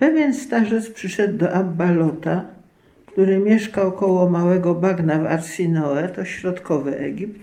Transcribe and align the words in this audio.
Pewien 0.00 0.34
starzec 0.34 0.90
przyszedł 0.90 1.38
do 1.38 1.52
Abba 1.52 1.92
Lota, 1.92 2.44
który 3.06 3.38
mieszkał 3.38 3.92
koło 3.92 4.30
małego 4.30 4.74
bagna 4.74 5.18
w 5.18 5.26
Arsinoe, 5.26 6.08
to 6.08 6.24
środkowy 6.24 6.98
Egipt, 6.98 7.40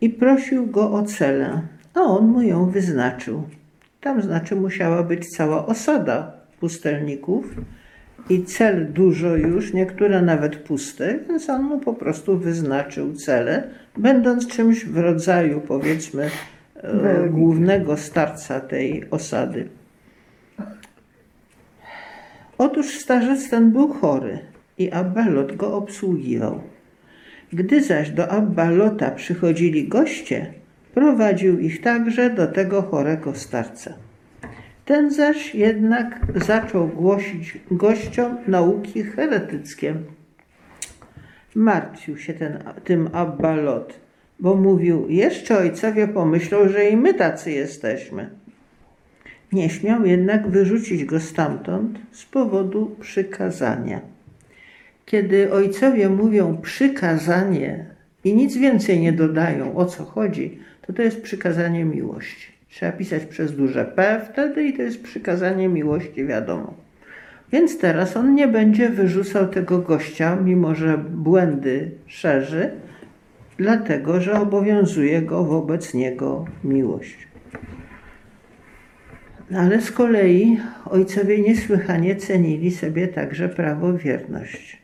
i 0.00 0.10
prosił 0.10 0.66
go 0.66 0.92
o 0.92 1.02
celę, 1.02 1.62
a 1.94 2.00
on 2.00 2.26
mu 2.26 2.42
ją 2.42 2.70
wyznaczył. 2.70 3.42
Tam 4.00 4.22
znaczy 4.22 4.56
musiała 4.56 5.02
być 5.02 5.28
cała 5.28 5.66
osada 5.66 6.32
pustelników 6.60 7.54
i 8.30 8.44
cel 8.44 8.92
dużo 8.92 9.36
już, 9.36 9.72
niektóre 9.72 10.22
nawet 10.22 10.56
puste, 10.56 11.18
więc 11.28 11.50
on 11.50 11.62
mu 11.62 11.78
po 11.78 11.94
prostu 11.94 12.38
wyznaczył 12.38 13.12
cele, 13.12 13.62
będąc 13.96 14.46
czymś 14.46 14.84
w 14.84 14.98
rodzaju 14.98 15.60
powiedzmy 15.60 16.30
e, 16.76 17.28
głównego 17.28 17.96
starca 17.96 18.60
tej 18.60 19.10
osady. 19.10 19.68
Otóż 22.58 22.98
starzec 22.98 23.50
ten 23.50 23.72
był 23.72 23.88
chory 23.88 24.38
i 24.78 24.90
Abbalot 24.90 25.56
go 25.56 25.76
obsługiwał. 25.76 26.60
Gdy 27.52 27.82
zaś 27.82 28.10
do 28.10 28.28
Abbalota 28.28 29.10
przychodzili 29.10 29.88
goście, 29.88 30.52
prowadził 30.94 31.58
ich 31.58 31.80
także 31.80 32.30
do 32.30 32.46
tego 32.46 32.82
chorego 32.82 33.34
starca. 33.34 33.94
Ten 34.84 35.10
zaś 35.10 35.54
jednak 35.54 36.20
zaczął 36.34 36.88
głosić 36.88 37.58
gościom 37.70 38.36
nauki 38.46 39.02
heretyckie. 39.02 39.94
Martwił 41.54 42.18
się 42.18 42.32
ten, 42.32 42.58
tym 42.84 43.08
Abbalot, 43.12 44.00
bo 44.40 44.54
mówił, 44.54 45.06
jeszcze 45.08 45.58
ojcowie 45.58 46.08
pomyślą, 46.08 46.68
że 46.68 46.88
i 46.88 46.96
my 46.96 47.14
tacy 47.14 47.50
jesteśmy. 47.50 48.30
Nie 49.54 49.70
śmiał 49.70 50.06
jednak 50.06 50.48
wyrzucić 50.48 51.04
go 51.04 51.20
stamtąd 51.20 51.98
z 52.12 52.24
powodu 52.24 52.96
przykazania. 53.00 54.00
Kiedy 55.06 55.52
ojcowie 55.52 56.08
mówią 56.08 56.58
przykazanie 56.62 57.84
i 58.24 58.34
nic 58.34 58.56
więcej 58.56 59.00
nie 59.00 59.12
dodają, 59.12 59.76
o 59.76 59.84
co 59.84 60.04
chodzi, 60.04 60.58
to 60.86 60.92
to 60.92 61.02
jest 61.02 61.22
przykazanie 61.22 61.84
miłości. 61.84 62.52
Trzeba 62.68 62.92
pisać 62.92 63.24
przez 63.24 63.56
duże 63.56 63.84
P 63.84 64.20
wtedy 64.32 64.64
i 64.64 64.72
to 64.72 64.82
jest 64.82 65.02
przykazanie 65.02 65.68
miłości, 65.68 66.26
wiadomo. 66.26 66.74
Więc 67.52 67.78
teraz 67.78 68.16
on 68.16 68.34
nie 68.34 68.48
będzie 68.48 68.88
wyrzucał 68.88 69.48
tego 69.48 69.78
gościa, 69.78 70.36
mimo 70.36 70.74
że 70.74 70.98
błędy 70.98 71.90
szerzy, 72.06 72.70
dlatego 73.56 74.20
że 74.20 74.40
obowiązuje 74.40 75.22
go 75.22 75.44
wobec 75.44 75.94
niego 75.94 76.44
miłość. 76.64 77.33
Ale 79.52 79.80
z 79.80 79.90
kolei 79.90 80.60
ojcowie 80.90 81.42
niesłychanie 81.42 82.16
cenili 82.16 82.70
sobie 82.70 83.08
także 83.08 83.48
prawowierność. 83.48 84.82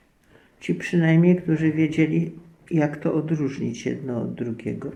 Ci 0.61 0.75
przynajmniej, 0.75 1.37
którzy 1.37 1.73
wiedzieli, 1.73 2.33
jak 2.71 2.97
to 2.97 3.15
odróżnić 3.15 3.87
jedno 3.87 4.23
od 4.23 4.35
drugiego. 4.35 4.91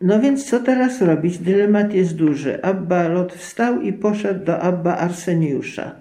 No 0.00 0.20
więc 0.20 0.44
co 0.44 0.60
teraz 0.60 1.02
robić? 1.02 1.38
Dylemat 1.38 1.94
jest 1.94 2.16
duży. 2.16 2.62
Abba 2.62 3.08
Lot 3.08 3.32
wstał 3.32 3.80
i 3.80 3.92
poszedł 3.92 4.44
do 4.44 4.60
Abba 4.60 4.96
Arseniusza. 4.96 5.94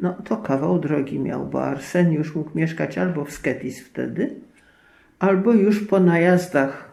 No 0.00 0.14
to 0.24 0.36
kawał 0.36 0.78
drogi 0.78 1.18
miał, 1.18 1.46
bo 1.46 1.64
Arseniusz 1.64 2.34
mógł 2.34 2.58
mieszkać 2.58 2.98
albo 2.98 3.24
w 3.24 3.32
Sketis 3.32 3.80
wtedy, 3.80 4.34
albo 5.18 5.52
już 5.52 5.86
po 5.86 6.00
najazdach 6.00 6.89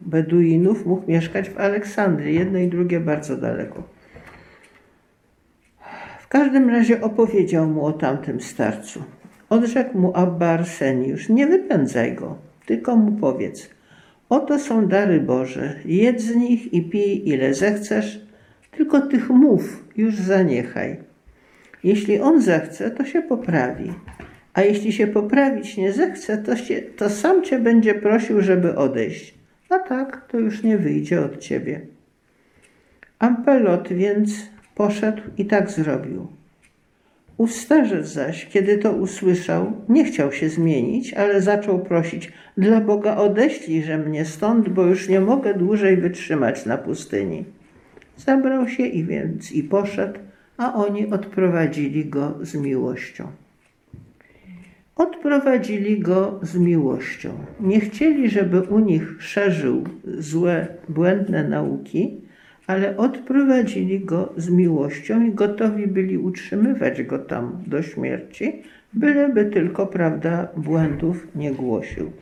Beduinów 0.00 0.86
mógł 0.86 1.10
mieszkać 1.10 1.50
w 1.50 1.58
Aleksandrii. 1.58 2.34
Jedno 2.34 2.58
i 2.58 2.68
drugie 2.68 3.00
bardzo 3.00 3.36
daleko. 3.36 3.82
W 6.20 6.28
każdym 6.28 6.70
razie 6.70 7.00
opowiedział 7.02 7.66
mu 7.66 7.86
o 7.86 7.92
tamtym 7.92 8.40
starcu. 8.40 9.02
Odrzekł 9.50 9.98
mu 9.98 10.12
Abba 10.16 10.46
Arseniusz, 10.46 11.28
nie 11.28 11.46
wypędzaj 11.46 12.14
go, 12.14 12.36
tylko 12.66 12.96
mu 12.96 13.12
powiedz. 13.12 13.70
Oto 14.28 14.58
są 14.58 14.88
dary 14.88 15.20
Boże, 15.20 15.74
jedz 15.84 16.22
z 16.22 16.36
nich 16.36 16.74
i 16.74 16.82
pij 16.82 17.28
ile 17.28 17.54
zechcesz, 17.54 18.26
tylko 18.70 19.00
tych 19.00 19.30
mów 19.30 19.84
już 19.96 20.16
zaniechaj. 20.16 20.96
Jeśli 21.84 22.20
on 22.20 22.42
zechce, 22.42 22.90
to 22.90 23.04
się 23.04 23.22
poprawi, 23.22 23.92
a 24.56 24.62
jeśli 24.62 24.92
się 24.92 25.06
poprawić 25.06 25.76
nie 25.76 25.92
zechce, 25.92 26.38
to, 26.38 26.56
się, 26.56 26.82
to 26.82 27.10
sam 27.10 27.42
cię 27.42 27.58
będzie 27.58 27.94
prosił, 27.94 28.40
żeby 28.40 28.76
odejść. 28.76 29.34
A 29.68 29.78
tak, 29.78 30.28
to 30.28 30.38
już 30.38 30.62
nie 30.62 30.78
wyjdzie 30.78 31.24
od 31.24 31.38
ciebie. 31.38 31.80
Ampelot 33.18 33.88
więc 33.88 34.30
poszedł 34.74 35.22
i 35.38 35.46
tak 35.46 35.70
zrobił. 35.70 36.26
Ów 37.36 37.52
starzec 37.52 38.06
zaś, 38.06 38.46
kiedy 38.46 38.78
to 38.78 38.92
usłyszał, 38.92 39.72
nie 39.88 40.04
chciał 40.04 40.32
się 40.32 40.48
zmienić, 40.48 41.14
ale 41.14 41.40
zaczął 41.40 41.78
prosić: 41.78 42.32
Dla 42.56 42.80
Boga 42.80 43.16
odeślijże 43.16 43.98
mnie 43.98 44.24
stąd, 44.24 44.68
bo 44.68 44.82
już 44.82 45.08
nie 45.08 45.20
mogę 45.20 45.54
dłużej 45.54 45.96
wytrzymać 45.96 46.66
na 46.66 46.78
pustyni. 46.78 47.44
Zabrał 48.16 48.68
się 48.68 48.86
i 48.86 49.04
więc 49.04 49.52
i 49.52 49.62
poszedł, 49.62 50.18
a 50.56 50.74
oni 50.74 51.06
odprowadzili 51.06 52.04
go 52.04 52.38
z 52.42 52.54
miłością. 52.54 53.45
Odprowadzili 54.96 56.00
go 56.00 56.40
z 56.42 56.56
miłością. 56.58 57.30
Nie 57.60 57.80
chcieli, 57.80 58.30
żeby 58.30 58.62
u 58.62 58.78
nich 58.78 59.16
szerzył 59.18 59.84
złe, 60.04 60.66
błędne 60.88 61.44
nauki, 61.48 62.20
ale 62.66 62.96
odprowadzili 62.96 64.00
go 64.00 64.32
z 64.36 64.50
miłością 64.50 65.24
i 65.24 65.32
gotowi 65.32 65.86
byli 65.86 66.18
utrzymywać 66.18 67.02
go 67.02 67.18
tam 67.18 67.62
do 67.66 67.82
śmierci, 67.82 68.62
byleby 68.92 69.44
tylko, 69.44 69.86
prawda, 69.86 70.48
błędów 70.56 71.26
nie 71.34 71.52
głosił. 71.52 72.12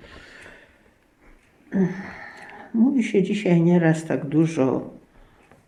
Mówi 2.74 3.02
się 3.02 3.22
dzisiaj 3.22 3.62
nieraz 3.62 4.04
tak 4.04 4.26
dużo 4.26 4.90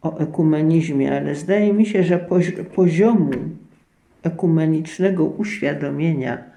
o 0.02 0.18
ekumenizmie, 0.18 1.16
ale 1.16 1.34
zdaje 1.34 1.72
mi 1.72 1.86
się, 1.86 2.02
że 2.02 2.26
poziomu 2.74 3.30
ekumenicznego 4.22 5.24
uświadomienia 5.24 6.55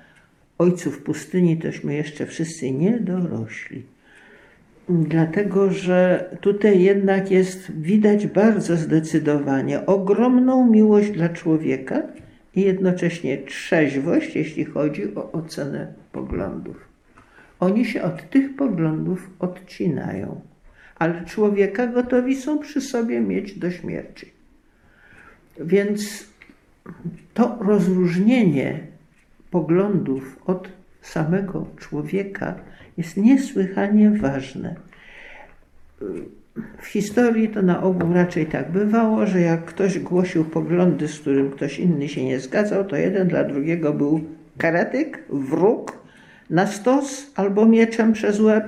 ojców 0.60 1.04
pustyni 1.04 1.58
tośmy 1.58 1.96
jeszcze 1.96 2.26
wszyscy 2.26 2.72
nie 2.72 3.00
dorośli. 3.00 3.84
Dlatego, 4.90 5.72
że 5.72 6.30
tutaj 6.42 6.82
jednak 6.82 7.32
jest 7.32 7.72
widać 7.72 8.28
bardzo 8.28 8.78
zdecydowanie 8.78 9.86
ogromną 9.86 10.70
miłość 10.70 11.12
dla 11.12 11.30
człowieka 11.30 12.02
i 12.56 12.62
jednocześnie 12.62 13.38
trzeźwość, 13.38 14.36
jeśli 14.36 14.66
chodzi 14.66 15.16
o 15.16 15.32
ocenę 15.32 15.94
poglądów. 16.12 16.78
Oni 17.60 17.86
się 17.86 18.02
od 18.02 18.30
tych 18.30 18.56
poglądów 18.56 19.30
odcinają, 19.40 20.42
ale 20.96 21.26
człowieka 21.26 21.88
gotowi 21.88 22.36
są 22.36 22.60
przy 22.60 22.82
sobie 22.82 23.22
mieć 23.22 23.60
do 23.60 23.72
śmierci. 23.72 24.32
Więc 25.60 26.30
to 27.34 27.58
rozróżnienie 27.62 28.89
poglądów 29.52 30.40
od 30.46 30.70
samego 31.02 31.66
człowieka 31.78 32.56
jest 32.98 33.18
niesłychanie 33.18 34.12
ważne. 34.12 34.76
W 36.82 36.86
historii 36.86 37.50
to 37.50 37.62
na 37.62 37.84
ogół 37.84 38.14
raczej 38.14 38.46
tak 38.46 38.72
bywało, 38.72 39.26
że 39.26 39.42
jak 39.42 39.66
ktoś 39.66 40.00
głosił 40.00 40.46
poglądy, 40.46 41.08
z 41.08 41.20
którym 41.20 41.52
ktoś 41.52 41.80
inny 41.80 42.10
się 42.10 42.26
nie 42.26 42.40
zgadzał, 42.40 42.86
to 42.86 42.96
jeden 42.96 43.28
dla 43.28 43.44
drugiego 43.44 43.94
był 43.94 44.22
karetyk, 44.58 45.24
wróg, 45.30 46.00
na 46.50 46.68
stos 46.68 47.32
albo 47.36 47.66
mieczem 47.66 48.14
przez 48.14 48.40
łeb, 48.40 48.64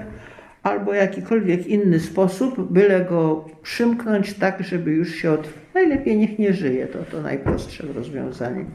albo 0.63 0.93
jakikolwiek 0.93 1.67
inny 1.67 1.99
sposób, 1.99 2.71
byle 2.71 3.05
go 3.05 3.45
przymknąć 3.61 4.33
tak, 4.33 4.63
żeby 4.63 4.91
już 4.91 5.15
się 5.15 5.31
od... 5.31 5.49
Najlepiej 5.73 6.17
niech 6.17 6.39
nie 6.39 6.53
żyje, 6.53 6.87
to 6.87 6.99
to 6.99 7.21
najprostsze 7.21 7.87
rozwiązanie. 7.95 8.65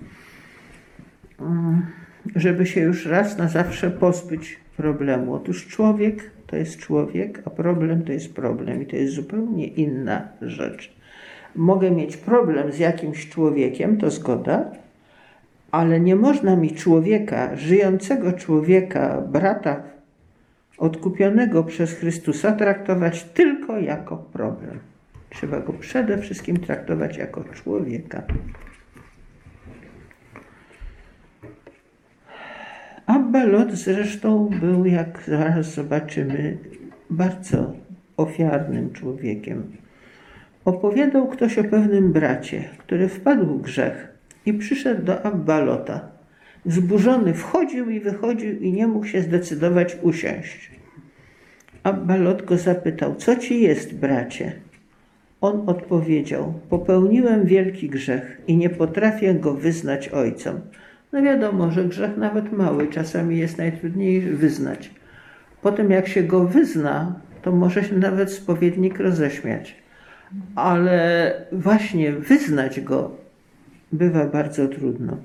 Mm, 1.41 1.87
żeby 2.37 2.67
się 2.67 2.81
już 2.81 3.07
raz 3.07 3.39
na 3.39 3.49
zawsze 3.49 3.91
pozbyć 3.91 4.57
problemu. 4.77 5.35
Otóż 5.35 5.67
człowiek 5.67 6.31
to 6.47 6.57
jest 6.57 6.79
człowiek, 6.79 7.43
a 7.45 7.51
problem 7.51 8.05
to 8.05 8.13
jest 8.13 8.35
problem 8.35 8.83
i 8.83 8.87
to 8.87 8.97
jest 8.97 9.15
zupełnie 9.15 9.67
inna 9.67 10.29
rzecz. 10.43 10.97
Mogę 11.57 11.91
mieć 11.91 12.17
problem 12.17 12.73
z 12.73 12.79
jakimś 12.79 13.29
człowiekiem, 13.29 13.97
to 13.97 14.11
zgoda, 14.11 14.65
ale 15.71 16.01
nie 16.01 16.17
można 16.17 16.57
mi 16.57 16.71
człowieka, 16.71 17.57
żyjącego 17.57 18.33
człowieka, 18.33 19.21
brata 19.21 19.83
odkupionego 20.79 21.65
przez 21.65 21.93
Chrystusa 21.93 22.53
traktować 22.53 23.25
tylko 23.25 23.79
jako 23.79 24.17
problem. 24.17 24.79
Trzeba 25.31 25.61
go 25.61 25.73
przede 25.73 26.19
wszystkim 26.19 26.57
traktować 26.57 27.17
jako 27.17 27.45
człowieka. 27.45 28.23
Abbalot 33.37 33.73
zresztą 33.73 34.49
był, 34.61 34.87
jak 34.87 35.23
zaraz 35.27 35.75
zobaczymy, 35.75 36.57
bardzo 37.11 37.73
ofiarnym 38.17 38.93
człowiekiem. 38.93 39.63
Opowiadał 40.65 41.29
ktoś 41.29 41.59
o 41.59 41.65
pewnym 41.65 42.13
bracie, 42.13 42.65
który 42.79 43.09
wpadł 43.09 43.47
w 43.47 43.63
grzech 43.63 44.09
i 44.47 44.55
przyszedł 44.55 45.03
do 45.03 45.23
Abbalota. 45.23 46.09
Wzburzony 46.65 47.35
wchodził 47.35 47.91
i 47.91 48.01
wychodził 48.01 48.61
i 48.61 48.73
nie 48.73 48.87
mógł 48.87 49.07
się 49.07 49.23
zdecydować 49.23 49.97
usiąść. 50.03 50.71
Abbalot 51.83 52.45
go 52.45 52.57
zapytał, 52.57 53.15
co 53.15 53.37
ci 53.37 53.63
jest, 53.63 53.95
bracie? 53.95 54.53
On 55.41 55.69
odpowiedział, 55.69 56.55
popełniłem 56.69 57.47
wielki 57.47 57.89
grzech 57.89 58.41
i 58.47 58.57
nie 58.57 58.71
potrafię 58.71 59.35
go 59.35 59.55
wyznać 59.55 60.09
ojcom. 60.09 60.61
No 61.13 61.23
wiadomo, 61.23 61.71
że 61.71 61.85
grzech 61.85 62.17
nawet 62.17 62.53
mały 62.53 62.89
czasami 62.89 63.39
jest 63.39 63.59
najtrudniej 63.59 64.21
wyznać. 64.21 64.91
Potem 65.63 65.91
jak 65.91 66.09
się 66.09 66.23
go 66.23 66.45
wyzna, 66.45 67.21
to 67.43 67.53
może 67.53 67.85
się 67.85 67.97
nawet 67.97 68.33
spowiednik 68.33 68.99
roześmiać. 68.99 69.75
Ale 70.55 71.35
właśnie 71.53 72.13
wyznać 72.13 72.81
go 72.81 73.11
bywa 73.93 74.27
bardzo 74.27 74.69
trudno. 74.69 75.17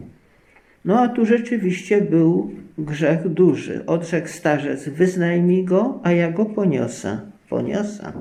No 0.86 1.00
a 1.00 1.08
tu 1.08 1.26
rzeczywiście 1.26 2.02
był 2.02 2.52
grzech 2.78 3.30
duży. 3.30 3.86
Odrzekł 3.86 4.28
starzec, 4.28 4.90
wyznaj 4.90 5.42
mi 5.42 5.66
go, 5.66 6.00
a 6.04 6.12
ja 6.12 6.32
go 6.32 6.46
poniosę. 6.46 7.20
Poniosę. 7.50 8.12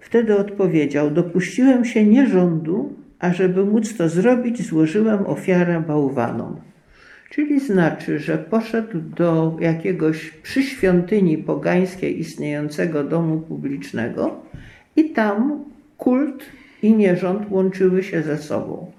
Wtedy 0.00 0.38
odpowiedział, 0.38 1.10
dopuściłem 1.10 1.84
się 1.84 2.06
nierządu, 2.06 2.94
a 3.20 3.32
żeby 3.32 3.64
móc 3.64 3.96
to 3.96 4.08
zrobić, 4.08 4.62
złożyłem 4.62 5.26
ofiarę 5.26 5.82
bałwanom. 5.88 6.56
Czyli 7.30 7.60
znaczy, 7.60 8.18
że 8.18 8.38
poszedł 8.38 9.00
do 9.16 9.56
jakiegoś 9.60 10.30
przy 10.30 10.62
świątyni 10.62 11.38
pogańskiej 11.38 12.20
istniejącego 12.20 13.04
domu 13.04 13.40
publicznego 13.40 14.40
i 14.96 15.10
tam 15.10 15.64
kult 15.98 16.44
i 16.82 16.94
nierząd 16.94 17.50
łączyły 17.50 18.02
się 18.02 18.22
ze 18.22 18.38
sobą. 18.38 18.92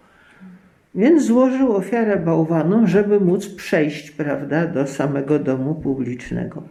Więc 0.95 1.23
złożył 1.23 1.75
ofiarę 1.75 2.17
bałwanom, 2.17 2.87
żeby 2.87 3.19
móc 3.19 3.47
przejść 3.47 4.11
prawda, 4.11 4.67
do 4.67 4.87
samego 4.87 5.39
domu 5.39 5.75
publicznego. 5.75 6.63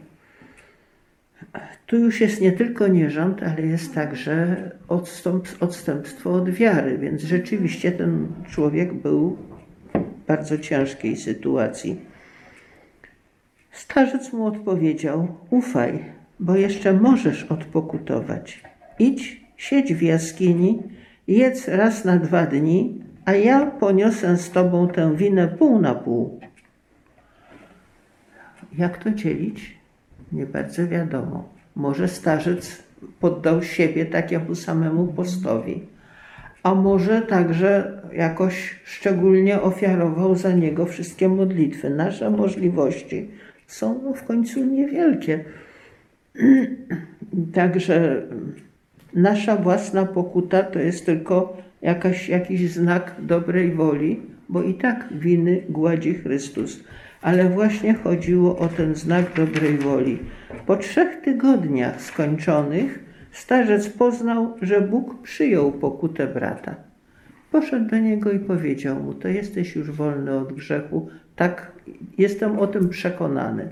Tu 1.91 1.99
już 1.99 2.21
jest 2.21 2.41
nie 2.41 2.53
tylko 2.53 2.89
nierząd, 2.89 3.43
ale 3.43 3.67
jest 3.67 3.95
także 3.95 4.57
odstęp, 4.89 5.49
odstępstwo 5.61 6.33
od 6.33 6.51
wiary, 6.51 6.99
więc 6.99 7.23
rzeczywiście 7.23 7.93
ten 7.93 8.27
człowiek 8.51 8.95
był 8.95 9.37
w 9.95 10.27
bardzo 10.27 10.59
ciężkiej 10.59 11.17
sytuacji. 11.17 12.01
Starzec 13.71 14.33
mu 14.33 14.47
odpowiedział: 14.47 15.29
Ufaj, 15.51 16.05
bo 16.41 16.57
jeszcze 16.57 16.93
możesz 16.93 17.45
odpokutować. 17.45 18.63
Idź, 18.99 19.41
siedź 19.57 19.95
w 19.95 20.03
jaskini, 20.03 20.83
jedz 21.29 21.69
raz 21.69 22.05
na 22.05 22.19
dwa 22.19 22.47
dni, 22.47 23.05
a 23.25 23.33
ja 23.33 23.67
poniosę 23.67 24.37
z 24.37 24.51
tobą 24.51 24.89
tę 24.89 25.17
winę 25.17 25.49
pół 25.49 25.81
na 25.81 25.95
pół. 25.95 26.41
Jak 28.79 29.05
to 29.05 29.11
dzielić? 29.11 29.79
Nie 30.33 30.47
bardzo 30.47 30.89
wiadomo. 30.89 31.60
Może 31.77 32.09
starzec 32.09 32.83
poddał 33.21 33.63
siebie 33.63 34.07
takiemu 34.07 34.55
samemu 34.55 35.07
postowi, 35.07 35.83
a 36.63 36.75
może 36.75 37.23
także 37.23 38.01
jakoś 38.13 38.81
szczególnie 38.85 39.61
ofiarował 39.61 40.35
za 40.35 40.53
niego 40.53 40.87
wszystkie 40.87 41.29
modlitwy. 41.29 41.91
Nasze 41.91 42.31
możliwości 42.31 43.31
są 43.67 44.13
w 44.17 44.25
końcu 44.25 44.65
niewielkie. 44.65 45.45
Także 47.55 48.23
nasza 49.15 49.57
własna 49.57 50.07
pokuta 50.07 50.63
to 50.63 50.79
jest 50.79 51.07
tylko 51.07 51.57
jakaś, 51.83 52.29
jakiś 52.29 52.71
znak 52.71 53.15
dobrej 53.19 53.75
woli, 53.75 54.23
bo 54.49 54.63
i 54.63 54.75
tak 54.75 55.09
winy 55.11 55.63
gładzi 55.69 56.15
Chrystus. 56.15 56.85
Ale 57.23 57.49
właśnie 57.49 57.95
chodziło 57.95 58.59
o 58.59 58.69
ten 58.69 58.95
znak 58.95 59.35
dobrej 59.37 59.79
woli. 59.79 60.19
Po 60.67 60.77
trzech 60.77 61.21
tygodniach 61.21 62.03
skończonych 62.03 63.05
starzec 63.33 63.89
poznał, 63.89 64.57
że 64.63 64.81
Bóg 64.81 65.23
przyjął 65.23 65.73
pokutę 65.73 66.27
brata. 66.27 66.75
Poszedł 67.53 67.91
do 67.91 67.99
niego 67.99 68.33
i 68.33 68.39
powiedział 68.39 69.03
mu: 69.03 69.15
To 69.15 69.29
jesteś 69.29 69.77
już 69.77 69.91
wolny 69.91 70.39
od 70.39 70.53
grzechu, 70.53 71.09
tak, 71.37 71.73
jestem 72.19 72.59
o 72.59 72.67
tym 72.67 72.89
przekonany. 72.89 73.69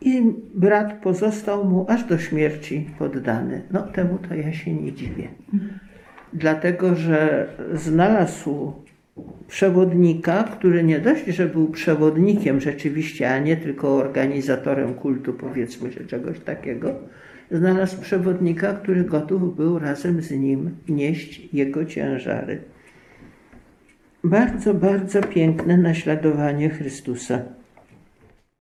I 0.00 0.22
brat 0.54 0.92
pozostał 1.02 1.64
mu 1.64 1.86
aż 1.88 2.04
do 2.04 2.18
śmierci 2.18 2.90
poddany. 2.98 3.62
No, 3.70 3.82
temu 3.82 4.18
to 4.28 4.34
ja 4.34 4.52
się 4.52 4.74
nie 4.74 4.92
dziwię. 4.92 5.28
Dlatego, 6.32 6.94
że 6.94 7.48
znalazł 7.74 8.72
przewodnika, 9.48 10.44
który 10.44 10.82
nie 10.84 11.00
dość, 11.00 11.26
że 11.26 11.46
był 11.46 11.68
przewodnikiem 11.68 12.60
rzeczywiście, 12.60 13.30
a 13.34 13.38
nie 13.38 13.56
tylko 13.56 13.96
organizatorem 13.96 14.94
kultu, 14.94 15.32
powiedzmy, 15.32 15.92
że 15.92 16.04
czegoś 16.04 16.40
takiego, 16.40 16.94
znalazł 17.50 18.00
przewodnika, 18.00 18.72
który 18.72 19.04
gotów 19.04 19.56
był 19.56 19.78
razem 19.78 20.22
z 20.22 20.30
nim 20.30 20.76
nieść 20.88 21.48
jego 21.52 21.84
ciężary. 21.84 22.60
Bardzo, 24.24 24.74
bardzo 24.74 25.22
piękne 25.22 25.76
naśladowanie 25.76 26.70
Chrystusa. 26.70 27.42